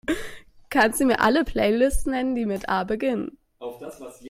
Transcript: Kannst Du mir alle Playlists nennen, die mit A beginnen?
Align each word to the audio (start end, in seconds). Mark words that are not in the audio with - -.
Kannst 0.71 0.99
Du 0.99 1.05
mir 1.05 1.19
alle 1.19 1.43
Playlists 1.43 2.07
nennen, 2.07 2.33
die 2.33 2.47
mit 2.47 2.67
A 2.69 2.85
beginnen? 2.85 3.37